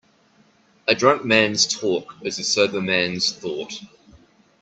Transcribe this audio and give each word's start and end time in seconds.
A 0.87 0.95
drunk 0.95 1.25
man's 1.25 1.67
talk 1.67 2.15
is 2.23 2.39
a 2.39 2.43
sober 2.43 2.81
man's 2.81 3.31
thought. 3.31 3.79